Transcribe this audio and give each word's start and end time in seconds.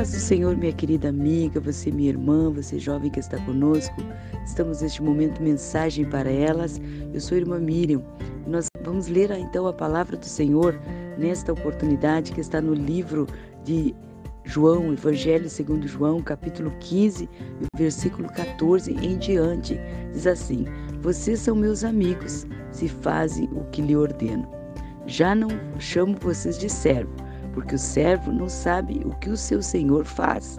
paz 0.00 0.12
do 0.12 0.18
Senhor, 0.18 0.56
minha 0.56 0.72
querida 0.72 1.10
amiga, 1.10 1.60
você, 1.60 1.90
minha 1.90 2.08
irmã, 2.08 2.50
você 2.50 2.78
jovem 2.78 3.10
que 3.10 3.20
está 3.20 3.36
conosco. 3.44 3.96
Estamos 4.46 4.80
neste 4.80 5.02
momento 5.02 5.42
mensagem 5.42 6.06
para 6.06 6.30
elas. 6.30 6.80
Eu 7.12 7.20
sou 7.20 7.36
a 7.36 7.40
irmã 7.42 7.58
Miriam. 7.58 8.02
Nós 8.46 8.64
vamos 8.82 9.08
ler 9.08 9.30
então 9.32 9.66
a 9.66 9.74
palavra 9.74 10.16
do 10.16 10.24
Senhor 10.24 10.80
nesta 11.18 11.52
oportunidade 11.52 12.32
que 12.32 12.40
está 12.40 12.62
no 12.62 12.72
livro 12.72 13.26
de 13.62 13.94
João, 14.42 14.90
Evangelho 14.90 15.50
segundo 15.50 15.86
João, 15.86 16.22
capítulo 16.22 16.72
15, 16.80 17.28
versículo 17.76 18.26
14 18.32 18.92
em 18.92 19.18
diante. 19.18 19.78
Diz 20.14 20.26
assim: 20.26 20.64
Vocês 21.02 21.40
são 21.40 21.54
meus 21.54 21.84
amigos, 21.84 22.46
se 22.72 22.88
fazem 22.88 23.50
o 23.52 23.64
que 23.64 23.82
lhe 23.82 23.94
ordeno. 23.94 24.48
Já 25.06 25.34
não 25.34 25.50
chamo 25.78 26.16
vocês 26.18 26.58
de 26.58 26.70
servo 26.70 27.12
porque 27.52 27.74
o 27.74 27.78
servo 27.78 28.32
não 28.32 28.48
sabe 28.48 29.02
o 29.04 29.10
que 29.16 29.30
o 29.30 29.36
seu 29.36 29.62
senhor 29.62 30.04
faz. 30.04 30.58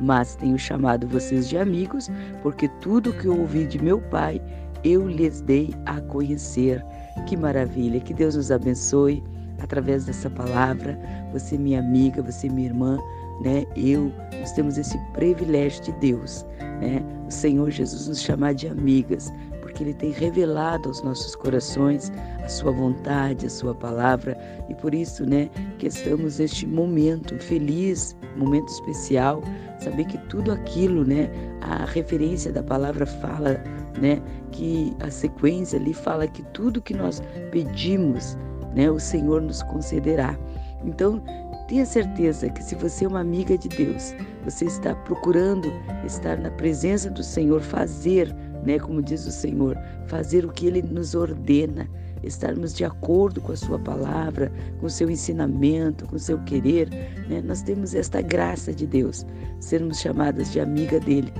Mas 0.00 0.36
tenho 0.36 0.58
chamado 0.58 1.08
vocês 1.08 1.48
de 1.48 1.56
amigos, 1.56 2.10
porque 2.42 2.68
tudo 2.80 3.12
que 3.14 3.26
eu 3.26 3.38
ouvi 3.38 3.66
de 3.66 3.82
meu 3.82 4.00
Pai, 4.00 4.40
eu 4.84 5.08
lhes 5.08 5.40
dei 5.40 5.74
a 5.86 6.00
conhecer. 6.02 6.84
Que 7.26 7.36
maravilha! 7.36 7.98
Que 8.00 8.12
Deus 8.12 8.36
nos 8.36 8.50
abençoe 8.50 9.22
através 9.62 10.04
dessa 10.04 10.28
palavra. 10.28 10.98
Você, 11.32 11.56
minha 11.56 11.80
amiga, 11.80 12.22
você, 12.22 12.48
minha 12.48 12.68
irmã, 12.68 12.98
né? 13.42 13.64
Eu, 13.74 14.12
nós 14.38 14.52
temos 14.52 14.76
esse 14.78 14.98
privilégio 15.14 15.82
de 15.84 15.92
Deus, 15.92 16.44
né? 16.80 17.02
O 17.26 17.30
Senhor 17.30 17.70
Jesus 17.70 18.08
nos 18.08 18.20
chamar 18.20 18.54
de 18.54 18.68
amigas, 18.68 19.32
porque 19.76 19.84
Ele 19.84 19.94
tem 19.94 20.10
revelado 20.10 20.88
aos 20.88 21.02
nossos 21.02 21.36
corações 21.36 22.10
a 22.42 22.48
Sua 22.48 22.72
vontade, 22.72 23.44
a 23.44 23.50
Sua 23.50 23.74
palavra, 23.74 24.34
e 24.70 24.74
por 24.74 24.94
isso, 24.94 25.26
né, 25.26 25.50
que 25.78 25.86
estamos 25.86 26.38
neste 26.38 26.66
momento 26.66 27.38
feliz, 27.38 28.16
momento 28.36 28.68
especial, 28.68 29.42
saber 29.78 30.06
que 30.06 30.16
tudo 30.28 30.50
aquilo, 30.50 31.04
né, 31.04 31.28
a 31.60 31.84
referência 31.84 32.50
da 32.50 32.62
palavra 32.62 33.04
fala, 33.04 33.62
né, 34.00 34.22
que 34.50 34.96
a 35.00 35.10
sequência 35.10 35.78
ali 35.78 35.92
fala 35.92 36.26
que 36.26 36.42
tudo 36.54 36.80
que 36.80 36.94
nós 36.94 37.22
pedimos, 37.50 38.38
né, 38.74 38.90
o 38.90 38.98
Senhor 38.98 39.42
nos 39.42 39.62
concederá. 39.64 40.38
Então, 40.84 41.22
Tenha 41.68 41.84
certeza 41.84 42.48
que 42.48 42.62
se 42.62 42.76
você 42.76 43.04
é 43.04 43.08
uma 43.08 43.20
amiga 43.20 43.58
de 43.58 43.68
Deus, 43.68 44.14
você 44.44 44.66
está 44.66 44.94
procurando 44.94 45.68
estar 46.04 46.38
na 46.38 46.48
presença 46.52 47.10
do 47.10 47.24
Senhor, 47.24 47.60
fazer 47.60 48.32
né? 48.66 48.78
Como 48.78 49.00
diz 49.00 49.26
o 49.26 49.30
Senhor, 49.30 49.78
fazer 50.06 50.44
o 50.44 50.50
que 50.50 50.66
Ele 50.66 50.82
nos 50.82 51.14
ordena, 51.14 51.88
estarmos 52.22 52.74
de 52.74 52.84
acordo 52.84 53.40
com 53.40 53.52
a 53.52 53.56
Sua 53.56 53.78
palavra, 53.78 54.52
com 54.80 54.86
o 54.86 54.90
seu 54.90 55.08
ensinamento, 55.08 56.06
com 56.06 56.16
o 56.16 56.18
seu 56.18 56.38
querer, 56.40 56.90
né? 57.28 57.40
Nós 57.42 57.62
temos 57.62 57.94
esta 57.94 58.20
graça 58.20 58.72
de 58.72 58.86
Deus, 58.86 59.24
sermos 59.60 60.00
chamadas 60.00 60.52
de 60.52 60.60
amiga 60.60 60.98
dele. 60.98 61.32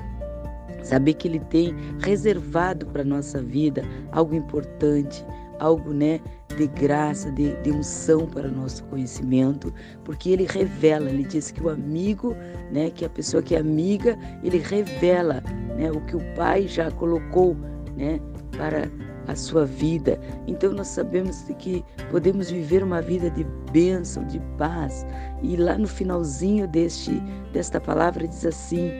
Saber 0.82 1.14
que 1.14 1.26
Ele 1.26 1.40
tem 1.40 1.74
reservado 1.98 2.86
para 2.86 3.02
a 3.02 3.04
nossa 3.04 3.42
vida 3.42 3.82
algo 4.12 4.34
importante, 4.34 5.26
algo 5.58 5.92
né, 5.92 6.20
de 6.56 6.66
graça, 6.66 7.30
de, 7.30 7.54
de 7.62 7.70
unção 7.70 8.26
para 8.26 8.48
o 8.48 8.50
nosso 8.50 8.84
conhecimento, 8.84 9.72
porque 10.04 10.30
ele 10.30 10.46
revela, 10.48 11.10
ele 11.10 11.24
diz 11.24 11.50
que 11.50 11.62
o 11.62 11.68
amigo, 11.68 12.34
né, 12.72 12.90
que 12.90 13.04
a 13.04 13.10
pessoa 13.10 13.42
que 13.42 13.54
é 13.54 13.58
amiga, 13.58 14.18
ele 14.42 14.58
revela 14.58 15.42
né, 15.76 15.90
o 15.90 16.00
que 16.02 16.16
o 16.16 16.34
Pai 16.34 16.66
já 16.66 16.90
colocou 16.90 17.56
né, 17.96 18.20
para 18.56 18.90
a 19.26 19.34
sua 19.34 19.64
vida. 19.64 20.18
Então 20.46 20.72
nós 20.72 20.88
sabemos 20.88 21.44
que 21.58 21.84
podemos 22.10 22.50
viver 22.50 22.82
uma 22.82 23.02
vida 23.02 23.30
de 23.30 23.44
bênção, 23.72 24.24
de 24.24 24.40
paz. 24.56 25.04
E 25.42 25.56
lá 25.56 25.76
no 25.76 25.88
finalzinho 25.88 26.66
deste, 26.68 27.20
desta 27.52 27.80
palavra 27.80 28.26
diz 28.26 28.46
assim: 28.46 28.90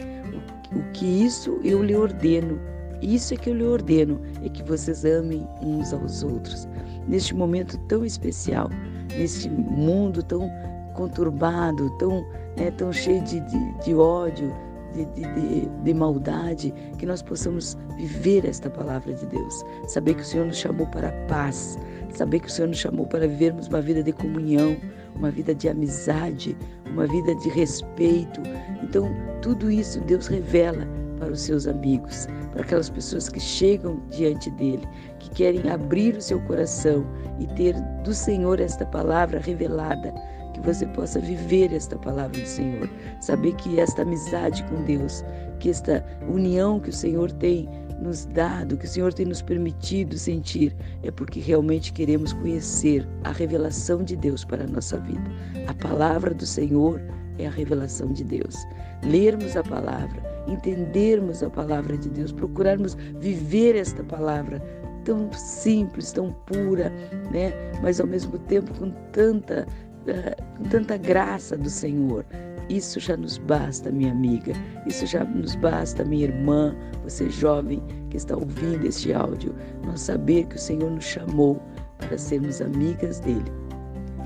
o, 0.73 0.79
o 0.79 0.93
que 0.93 1.07
isso 1.07 1.59
eu 1.63 1.83
lhe 1.83 1.95
ordeno 1.95 2.59
isso 3.03 3.35
é 3.35 3.37
que 3.37 3.51
eu 3.51 3.55
lhe 3.55 3.65
ordeno, 3.65 4.21
é 4.43 4.49
que 4.49 4.63
vocês 4.63 5.05
amem 5.05 5.47
uns 5.63 5.93
aos 5.93 6.23
outros. 6.23 6.69
Neste 7.07 7.35
momento 7.35 7.79
tão 7.89 8.05
especial, 8.05 8.71
neste 9.17 9.49
mundo 9.51 10.23
tão 10.23 10.51
conturbado, 10.95 11.91
tão, 11.99 12.27
né, 12.57 12.71
tão 12.77 12.93
cheio 12.93 13.23
de, 13.23 13.41
de, 13.41 13.85
de 13.85 13.95
ódio, 13.95 14.53
de, 14.95 15.05
de, 15.05 15.67
de, 15.67 15.95
maldade, 15.95 16.73
que 16.99 17.05
nós 17.05 17.23
possamos 17.23 17.77
viver 17.99 18.47
esta 18.47 18.71
palavra 18.71 19.13
de 19.13 19.27
Deus. 19.27 19.65
Saber 19.87 20.15
que 20.15 20.23
o 20.23 20.25
Senhor 20.25 20.47
nos 20.47 20.57
chamou 20.57 20.87
para 20.87 21.09
a 21.09 21.27
paz, 21.27 21.79
saber 22.15 22.41
que 22.41 22.49
o 22.49 22.51
Senhor 22.51 22.69
nos 22.69 22.79
chamou 22.79 23.07
para 23.07 23.29
vivermos 23.29 23.69
uma 23.69 23.81
vida 23.81 24.03
de 24.03 24.13
comunhão, 24.13 24.77
uma 25.15 25.31
vida 25.31 25.55
de 25.55 25.69
amizade, 25.69 26.57
uma 26.87 27.07
vida 27.07 27.35
de 27.35 27.49
respeito. 27.51 28.41
Então, 28.83 29.11
tudo 29.43 29.71
isso 29.71 30.01
Deus 30.01 30.27
revela 30.27 30.89
para 31.17 31.33
os 31.33 31.41
seus 31.41 31.67
amigos, 31.67 32.27
para 32.53 32.63
aquelas 32.63 32.89
pessoas 32.89 33.29
que 33.29 33.41
chegam 33.41 34.01
diante 34.11 34.51
dele, 34.53 34.87
que 35.19 35.31
querem 35.31 35.69
abrir 35.71 36.17
o 36.17 36.23
seu 36.23 36.41
coração 36.43 37.07
e 37.39 37.47
ter 37.49 37.75
do 38.03 38.15
Senhor 38.15 38.61
esta 38.61 38.87
palavra 38.87 39.41
revelada, 39.41 40.13
que 40.55 40.61
você 40.61 40.87
possa 40.87 41.21
viver 41.21 41.73
esta 41.73 41.97
palavra 41.99 42.41
do 42.41 42.47
Senhor, 42.47 42.89
saber 43.21 43.55
que 43.57 43.79
esta 43.79 44.03
amizade 44.03 44.65
com 44.65 44.83
Deus, 44.85 45.25
que 45.59 45.71
esta 45.71 46.05
união 46.29 46.81
que 46.81 46.91
o 46.91 46.93
Senhor 46.93 47.31
tem 47.33 47.69
nos 48.01 48.27
dado, 48.27 48.77
que 48.77 48.85
o 48.85 48.89
Senhor 48.89 49.13
tem 49.13 49.27
nos 49.27 49.43
permitido 49.43 50.17
sentir, 50.19 50.75
é 51.03 51.11
porque 51.11 51.41
realmente 51.41 51.93
queremos 51.93 52.33
conhecer 52.33 53.07
a 53.25 53.33
revelação 53.33 54.03
de 54.03 54.17
Deus 54.17 54.45
para 54.45 54.65
a 54.65 54.67
nossa 54.67 54.99
vida. 54.99 55.31
A 55.67 55.75
palavra 55.75 56.35
do 56.35 56.47
Senhor 56.47 57.01
é 57.39 57.47
a 57.47 57.51
revelação 57.51 58.13
de 58.13 58.25
Deus. 58.25 58.57
Lermos 59.05 59.57
a 59.57 59.63
palavra, 59.63 60.23
entendermos 60.47 61.43
a 61.43 61.51
palavra 61.51 61.97
de 61.97 62.09
Deus, 62.09 62.33
procurarmos 62.33 62.95
viver 63.21 63.77
esta 63.77 64.03
palavra 64.03 64.63
tão 65.05 65.33
simples, 65.33 66.13
tão 66.13 66.33
pura, 66.47 66.91
né? 67.31 67.53
Mas 67.83 68.01
ao 68.01 68.07
mesmo 68.07 68.39
tempo 68.41 68.77
com 68.79 68.91
tanta, 69.13 69.67
uh, 70.03 70.59
com 70.59 70.65
tanta 70.65 70.97
graça 70.97 71.57
do 71.57 71.71
Senhor. 71.71 72.25
Isso 72.69 72.99
já 72.99 73.17
nos 73.17 73.39
basta, 73.39 73.93
minha 73.93 74.11
amiga. 74.11 74.53
Isso 74.87 75.07
já 75.07 75.23
nos 75.23 75.55
basta, 75.55 76.05
minha 76.05 76.25
irmã, 76.25 76.75
você 77.05 77.31
jovem 77.31 77.81
que 78.11 78.17
está 78.17 78.37
ouvindo 78.37 78.85
este 78.85 79.13
áudio. 79.13 79.55
Nós 79.85 80.01
saber 80.01 80.47
que 80.47 80.57
o 80.57 80.59
Senhor 80.59 80.91
nos 80.91 81.05
chamou 81.05 81.63
para 81.99 82.19
sermos 82.19 82.61
amigas 82.61 83.21
dele 83.21 83.53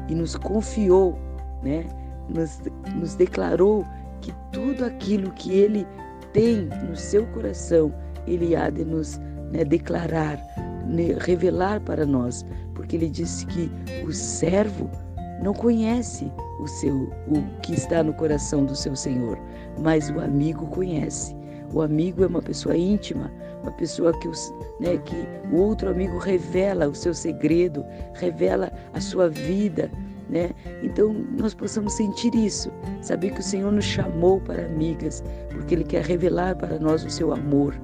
e 0.08 0.14
nos 0.14 0.36
confiou, 0.36 1.18
né? 1.62 1.86
Nos, 2.34 2.60
nos 2.94 3.14
declarou 3.14 3.84
que 4.20 4.32
tudo 4.52 4.84
aquilo 4.84 5.30
que 5.32 5.52
ele 5.52 5.86
tem 6.32 6.68
no 6.88 6.96
seu 6.96 7.26
coração, 7.28 7.92
ele 8.26 8.54
há 8.54 8.70
de 8.70 8.84
nos 8.84 9.18
né, 9.52 9.64
declarar, 9.64 10.38
né, 10.86 11.16
revelar 11.18 11.80
para 11.80 12.06
nós, 12.06 12.44
porque 12.74 12.96
ele 12.96 13.08
disse 13.08 13.46
que 13.46 13.70
o 14.04 14.12
servo 14.12 14.90
não 15.42 15.54
conhece 15.54 16.30
o 16.60 16.66
seu 16.66 17.10
o 17.26 17.60
que 17.62 17.72
está 17.72 18.02
no 18.02 18.12
coração 18.12 18.64
do 18.64 18.76
seu 18.76 18.94
Senhor, 18.94 19.38
mas 19.78 20.10
o 20.10 20.20
amigo 20.20 20.66
conhece. 20.66 21.34
O 21.72 21.80
amigo 21.80 22.24
é 22.24 22.26
uma 22.26 22.42
pessoa 22.42 22.76
íntima, 22.76 23.30
uma 23.62 23.70
pessoa 23.72 24.12
que, 24.18 24.26
os, 24.26 24.52
né, 24.80 24.98
que 24.98 25.16
o 25.52 25.56
outro 25.56 25.88
amigo 25.88 26.18
revela 26.18 26.88
o 26.88 26.94
seu 26.94 27.14
segredo, 27.14 27.84
revela 28.14 28.72
a 28.92 29.00
sua 29.00 29.28
vida, 29.28 29.90
né? 30.30 30.50
Então 30.82 31.12
nós 31.38 31.52
possamos 31.52 31.92
sentir 31.94 32.34
isso, 32.34 32.70
saber 33.02 33.32
que 33.32 33.40
o 33.40 33.44
Senhor 33.44 33.70
nos 33.72 33.84
chamou 33.84 34.40
para 34.40 34.64
amigas, 34.64 35.22
porque 35.50 35.74
Ele 35.74 35.84
quer 35.84 36.04
revelar 36.04 36.56
para 36.56 36.78
nós 36.78 37.04
o 37.04 37.10
seu 37.10 37.32
amor. 37.32 37.78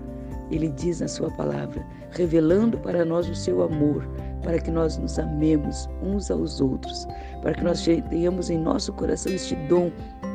Ele 0.50 0.68
diz 0.68 1.00
na 1.00 1.08
sua 1.08 1.28
palavra, 1.32 1.84
revelando 2.10 2.78
para 2.78 3.04
nós 3.04 3.28
o 3.28 3.34
seu 3.34 3.62
amor, 3.62 4.08
para 4.42 4.60
que 4.60 4.70
nós 4.70 4.96
nos 4.96 5.18
amemos 5.18 5.88
uns 6.00 6.30
aos 6.30 6.60
outros, 6.60 7.04
para 7.42 7.52
que 7.52 7.64
nós 7.64 7.84
tenhamos 7.84 8.48
em 8.48 8.58
nosso 8.58 8.92
coração 8.92 9.32
este 9.32 9.56
dom 9.68 9.90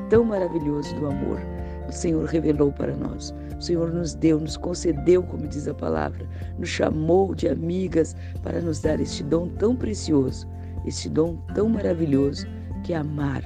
tão 0.10 0.26
maravilhoso 0.26 0.94
do 0.96 1.08
amor. 1.08 1.40
O 1.88 1.92
Senhor 1.94 2.26
revelou 2.26 2.74
para 2.74 2.94
nós. 2.96 3.34
O 3.58 3.62
Senhor 3.62 3.94
nos 3.94 4.14
deu, 4.14 4.40
nos 4.40 4.58
concedeu, 4.58 5.24
como 5.24 5.48
diz 5.48 5.68
a 5.68 5.74
palavra, 5.74 6.28
nos 6.58 6.68
chamou 6.68 7.34
de 7.34 7.48
amigas 7.48 8.16
para 8.44 8.60
nos 8.60 8.80
dar 8.80 9.00
este 9.00 9.24
dom 9.24 9.48
tão 9.48 9.76
precioso 9.76 10.46
esse 10.86 11.10
dom 11.10 11.38
tão 11.54 11.70
maravilhoso 11.70 12.48
que 12.84 12.94
é 12.94 12.98
amar, 12.98 13.44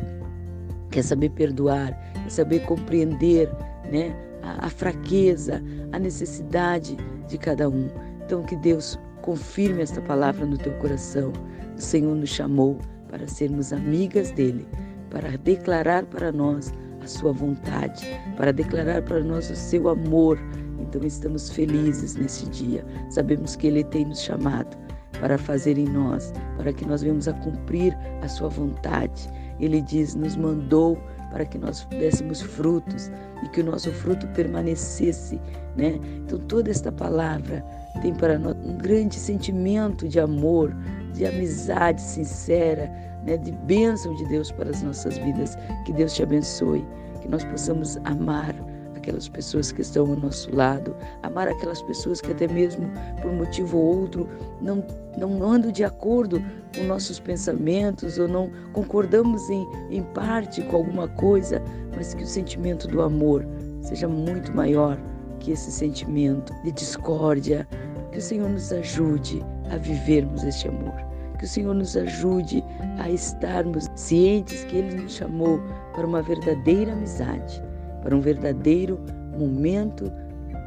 que 0.92 1.00
é 1.00 1.02
saber 1.02 1.30
perdoar, 1.32 1.92
é 2.26 2.30
saber 2.30 2.62
compreender 2.66 3.50
né, 3.92 4.16
a, 4.42 4.68
a 4.68 4.70
fraqueza, 4.70 5.62
a 5.92 6.00
necessidade 6.00 6.98
de 7.28 7.38
cada 7.38 7.70
um. 7.70 7.90
Então, 8.26 8.44
que 8.44 8.56
Deus 8.56 8.98
confirme 9.22 9.82
esta 9.82 10.02
palavra 10.02 10.46
no 10.46 10.58
teu 10.58 10.74
coração. 10.74 11.34
O 11.76 11.82
Senhor 11.82 12.16
nos 12.16 12.30
chamou 12.30 12.78
para 13.10 13.28
sermos 13.28 13.74
amigas 13.74 14.32
dele, 14.32 14.68
para 15.10 15.38
declarar 15.38 16.06
para 16.06 16.32
nós 16.32 16.72
a 17.02 17.08
sua 17.08 17.32
vontade, 17.32 18.06
para 18.38 18.52
declarar 18.52 19.02
para 19.02 19.24
nós 19.24 19.50
o 19.50 19.56
seu 19.56 19.90
amor. 19.90 20.40
Então 20.80 21.04
estamos 21.04 21.50
felizes 21.50 22.16
nesse 22.16 22.48
dia. 22.50 22.86
Sabemos 23.10 23.56
que 23.56 23.68
ele 23.68 23.84
tem 23.84 24.06
nos 24.06 24.22
chamado 24.22 24.85
para 25.16 25.38
fazer 25.38 25.78
em 25.78 25.86
nós, 25.86 26.34
para 26.58 26.72
que 26.74 26.86
nós 26.86 27.02
venhamos 27.02 27.28
a 27.28 27.34
cumprir 27.34 27.98
a 28.22 28.28
sua 28.28 28.50
vontade. 28.50 29.30
Ele 29.60 29.82
diz: 29.82 30.16
nos 30.16 30.36
mandou 30.36 30.98
para 31.32 31.46
que 31.46 31.58
nós 31.58 31.86
dessemos 31.90 32.42
frutos 32.42 33.12
e 33.44 33.50
que 33.50 33.62
o 33.62 33.66
nosso 33.66 33.92
fruto 33.92 34.28
permanecesse, 34.30 35.40
né? 35.76 36.00
Então 36.26 36.40
toda 36.40 36.72
esta 36.72 36.92
palavra 36.92 37.64
tem 38.02 38.14
para 38.14 38.38
nós 38.40 38.56
um 38.64 38.78
grande 38.78 39.16
sentimento 39.16 40.08
de 40.08 40.20
amor, 40.20 40.76
de 41.14 41.26
amizade 41.26 42.02
sincera, 42.02 42.92
né? 43.26 43.38
de 43.38 43.52
bênção 43.52 44.16
de 44.16 44.26
Deus 44.28 44.52
para 44.52 44.70
as 44.70 44.82
nossas 44.82 45.18
vidas. 45.18 45.58
Que 45.86 45.94
Deus 45.94 46.14
te 46.14 46.24
abençoe, 46.24 46.86
que 47.22 47.28
nós 47.28 47.44
possamos 47.46 47.98
amar 48.04 48.56
aquelas 49.06 49.30
pessoas 49.30 49.72
que 49.72 49.82
estão 49.82 50.10
ao 50.10 50.16
nosso 50.16 50.54
lado, 50.54 50.96
amar 51.22 51.48
aquelas 51.48 51.82
pessoas 51.84 52.20
que 52.20 52.32
até 52.32 52.48
mesmo 52.48 52.90
por 53.22 53.32
motivo 53.32 53.78
ou 53.78 54.02
outro 54.02 54.28
não, 54.60 54.84
não 55.16 55.44
andam 55.44 55.72
de 55.72 55.84
acordo 55.84 56.44
com 56.76 56.84
nossos 56.86 57.20
pensamentos 57.20 58.18
ou 58.18 58.28
não 58.28 58.50
concordamos 58.74 59.48
em, 59.50 59.68
em 59.92 60.02
parte 60.02 60.64
com 60.64 60.78
alguma 60.78 61.08
coisa, 61.08 61.62
mas 61.96 62.16
que 62.16 62.24
o 62.24 62.28
sentimento 62.28 62.88
do 62.88 63.02
amor 63.02 63.46
seja 63.82 64.08
muito 64.08 64.52
maior 64.56 64.98
que 65.40 65.52
esse 65.52 65.72
sentimento 65.72 66.52
de 66.64 66.72
discórdia. 66.72 67.68
Que 68.12 68.18
o 68.20 68.22
Senhor 68.22 68.50
nos 68.50 68.72
ajude 68.72 69.44
a 69.70 69.78
vivermos 69.78 70.44
este 70.44 70.70
amor. 70.70 70.96
Que 71.38 71.44
o 71.44 71.48
Senhor 71.48 71.76
nos 71.76 71.98
ajude 71.98 72.64
a 72.98 73.10
estarmos 73.10 73.90
cientes 73.94 74.64
que 74.64 74.78
Ele 74.78 75.02
nos 75.02 75.12
chamou 75.14 75.60
para 75.94 76.08
uma 76.08 76.22
verdadeira 76.22 76.94
amizade 76.94 77.62
para 78.06 78.16
um 78.16 78.22
verdadeiro 78.22 79.00
momento 79.36 80.12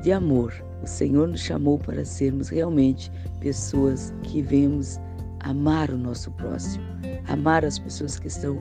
de 0.03 0.11
amor. 0.11 0.53
O 0.83 0.87
Senhor 0.89 1.29
nos 1.29 1.41
chamou 1.41 1.79
para 1.79 2.05
sermos 2.05 2.49
realmente 2.49 3.13
pessoas 3.39 4.13
que 4.25 4.43
vemos 4.43 4.99
amar 5.39 5.89
o 5.89 5.97
nosso 5.97 6.33
próximo, 6.33 6.85
amar 7.29 7.65
as 7.65 7.79
pessoas 7.79 8.19
que 8.19 8.27
estão 8.27 8.61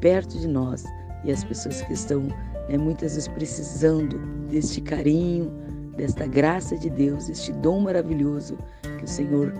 perto 0.00 0.38
de 0.38 0.46
nós 0.46 0.84
e 1.24 1.32
as 1.32 1.42
pessoas 1.44 1.80
que 1.80 1.94
estão 1.94 2.24
né, 2.68 2.76
muitas 2.76 3.14
vezes 3.14 3.26
precisando 3.28 4.18
deste 4.50 4.82
carinho, 4.82 5.50
desta 5.96 6.26
graça 6.26 6.76
de 6.76 6.90
Deus, 6.90 7.26
este 7.30 7.52
dom 7.54 7.80
maravilhoso 7.80 8.58
que 8.98 9.04
o 9.04 9.08
Senhor 9.08 9.54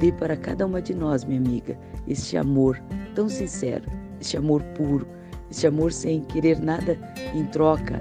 dê 0.00 0.10
para 0.10 0.38
cada 0.38 0.64
uma 0.64 0.80
de 0.80 0.94
nós, 0.94 1.22
minha 1.22 1.38
amiga, 1.38 1.78
este 2.08 2.38
amor 2.38 2.82
tão 3.14 3.28
sincero, 3.28 3.84
este 4.18 4.38
amor 4.38 4.62
puro, 4.74 5.06
este 5.50 5.66
amor 5.66 5.92
sem 5.92 6.20
querer 6.22 6.60
nada 6.60 6.98
em 7.34 7.44
troca, 7.46 8.00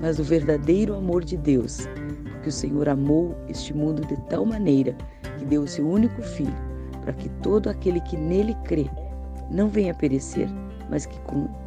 mas 0.00 0.18
o 0.18 0.24
verdadeiro 0.24 0.94
amor 0.94 1.24
de 1.24 1.36
Deus, 1.36 1.86
porque 2.32 2.48
o 2.48 2.52
Senhor 2.52 2.88
amou 2.88 3.36
este 3.48 3.72
mundo 3.72 4.04
de 4.06 4.16
tal 4.28 4.44
maneira 4.44 4.96
que 5.38 5.44
deu 5.44 5.62
o 5.62 5.68
seu 5.68 5.88
único 5.88 6.20
filho, 6.22 6.54
para 7.02 7.12
que 7.12 7.28
todo 7.42 7.68
aquele 7.68 8.00
que 8.00 8.16
nele 8.16 8.54
crê 8.64 8.90
não 9.50 9.68
venha 9.68 9.94
perecer, 9.94 10.48
mas 10.92 11.06
que, 11.06 11.18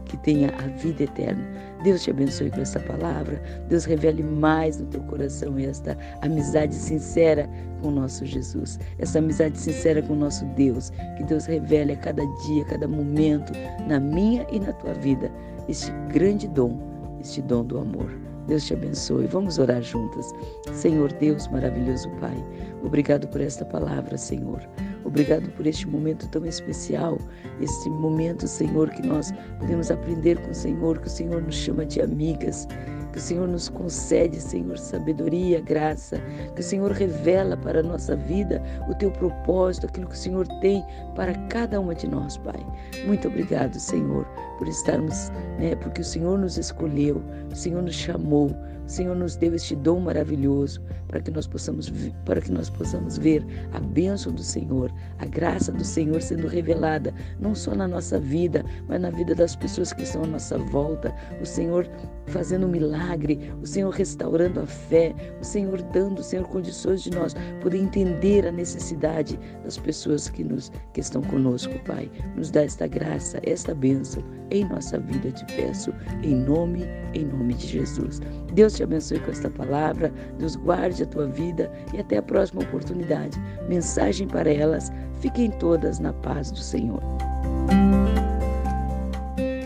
que 0.06 0.18
tenha 0.18 0.50
a 0.50 0.68
vida 0.77 1.04
eterna. 1.04 1.44
Deus 1.83 2.04
te 2.04 2.12
abençoe 2.12 2.51
com 2.51 2.62
essa 2.62 2.80
palavra. 2.80 3.42
Deus 3.68 3.83
revele 3.83 4.22
mais 4.22 4.80
no 4.80 4.86
teu 4.86 5.01
coração 5.01 5.57
esta 5.57 5.98
amizade 6.22 6.75
sincera 6.75 7.50
com 7.81 7.88
o 7.88 7.92
nosso 7.92 8.24
Jesus, 8.24 8.80
essa 9.00 9.18
amizade 9.18 9.57
sincera 9.57 10.00
com 10.04 10.13
o 10.13 10.18
nosso 10.18 10.45
Deus. 10.56 10.92
Que 11.18 11.24
Deus 11.24 11.48
revele 11.48 11.94
a 11.94 11.98
cada 11.98 12.24
dia, 12.45 12.62
a 12.62 12.66
cada 12.68 12.88
momento, 12.88 13.51
na 13.88 14.00
minha 14.00 14.45
e 14.51 14.60
na 14.60 14.72
tua 14.74 14.94
vida, 14.94 15.31
este 15.68 15.92
grande 16.13 16.48
dom, 16.48 16.80
este 17.19 17.42
dom 17.42 17.66
do 17.66 17.80
amor. 17.80 18.12
Deus 18.45 18.63
te 18.63 18.75
abençoe. 18.75 19.25
Vamos 19.25 19.57
orar 19.57 19.81
juntas. 19.81 20.31
Senhor 20.71 21.12
Deus, 21.13 21.48
maravilhoso 21.48 22.07
Pai, 22.21 22.38
obrigado 22.83 23.28
por 23.30 23.42
esta 23.42 23.66
palavra, 23.66 24.19
Senhor. 24.19 24.62
Obrigado 25.06 25.50
por 25.52 25.68
este 25.68 25.88
momento 25.88 26.28
tão 26.30 26.46
especial, 26.46 27.19
este 27.62 27.90
momento, 27.90 28.48
Senhor, 28.48 28.90
que 28.90 29.06
nós 29.06 29.31
podemos 29.60 29.92
aprender 29.92 30.38
com 30.42 30.50
o 30.50 30.56
Senhor, 30.56 31.00
que 31.00 31.07
o 31.07 31.12
Senhor 31.12 31.42
nos 31.44 31.56
chama 31.56 31.86
de 31.86 32.02
amigas, 32.02 32.68
que 33.15 33.19
o 33.19 33.23
Senhor 33.23 33.47
nos 33.47 33.69
concede, 33.69 34.41
Senhor, 34.41 34.77
sabedoria, 34.77 35.62
graça, 35.62 36.17
que 36.53 36.59
o 36.59 36.63
Senhor 36.63 36.91
revela 36.91 37.56
para 37.56 37.79
a 37.79 37.83
nossa 37.83 38.13
vida 38.13 38.62
o 38.89 38.94
teu 38.94 39.09
propósito, 39.09 39.85
aquilo 39.85 40.07
que 40.07 40.15
o 40.15 40.17
Senhor 40.17 40.45
tem 40.59 40.83
para 41.15 41.33
cada 41.47 41.79
uma 41.79 41.95
de 41.95 42.09
nós, 42.09 42.35
Pai. 42.35 42.59
Muito 43.06 43.29
obrigado, 43.29 43.79
Senhor, 43.79 44.25
por 44.57 44.67
estarmos, 44.67 45.29
né, 45.57 45.77
porque 45.77 46.01
o 46.01 46.03
Senhor 46.03 46.38
nos 46.38 46.57
escolheu, 46.57 47.23
o 47.50 47.56
Senhor 47.56 47.81
nos 47.81 47.95
chamou, 47.95 48.51
o 48.85 48.89
Senhor 48.89 49.15
nos 49.15 49.35
deu 49.35 49.56
este 49.56 49.75
dom 49.75 50.00
maravilhoso 50.00 50.81
para 51.07 51.19
que 51.19 51.31
nós 51.31 51.47
possamos 51.47 51.91
para 52.23 52.39
que 52.39 52.51
nós 52.51 52.69
possamos 52.69 53.18
ver 53.18 53.44
a 53.73 53.79
bênção 53.79 54.31
do 54.31 54.44
Senhor, 54.44 54.91
a 55.18 55.25
graça 55.25 55.71
do 55.71 55.83
Senhor 55.83 56.21
sendo 56.21 56.47
revelada 56.47 57.13
não 57.39 57.56
só 57.56 57.73
na 57.73 57.88
nossa 57.88 58.19
vida, 58.19 58.63
mas 58.88 59.01
na 59.01 59.09
vida 59.09 59.33
das 59.33 59.56
pessoas 59.56 59.91
que 59.91 60.03
estão 60.03 60.23
à 60.23 60.27
nossa 60.27 60.57
volta. 60.57 61.13
O 61.41 61.45
Senhor 61.45 61.89
fazendo 62.27 62.68
um 62.68 62.69
milagre, 63.06 63.52
o 63.62 63.66
Senhor 63.66 63.90
restaurando 63.92 64.60
a 64.60 64.66
fé, 64.66 65.13
o 65.40 65.44
Senhor 65.44 65.81
dando, 65.81 66.19
o 66.19 66.24
Senhor 66.24 66.48
condições 66.48 67.04
de 67.04 67.12
nós 67.12 67.36
poder 67.62 67.78
entender 67.78 68.46
a 68.46 68.52
necessidade 68.52 69.40
das 69.63 69.78
pessoas 69.78 70.30
que 70.30 70.44
nos 70.44 70.72
que 70.94 71.02
estão 71.02 71.22
conosco, 71.22 71.74
Pai. 71.86 72.10
Nos 72.36 72.50
dá 72.50 72.63
esta 72.63 72.88
graça, 72.88 73.40
esta 73.44 73.74
bênção 73.74 74.24
em 74.52 74.68
nossa 74.68 75.00
vida, 75.00 75.31
te 75.31 75.46
peço, 75.56 75.94
em 76.24 76.36
nome, 76.36 76.84
em 77.13 77.25
nome 77.25 77.54
de 77.54 77.68
Jesus. 77.68 78.22
Deus 78.54 78.74
te 78.74 78.84
abençoe 78.84 79.19
com 79.19 79.31
esta 79.31 79.50
palavra, 79.50 80.12
Deus 80.38 80.56
guarde 80.56 81.04
a 81.04 81.07
tua 81.07 81.28
vida 81.28 81.72
e 81.94 82.00
até 82.00 82.18
a 82.18 82.24
próxima 82.24 82.62
oportunidade. 82.62 83.40
Mensagem 83.68 84.28
para 84.28 84.52
elas, 84.52 84.92
fiquem 85.19 85.52
todas 85.52 86.00
na 86.00 86.13
paz 86.13 86.52
do 86.52 86.60
Senhor. 86.60 87.02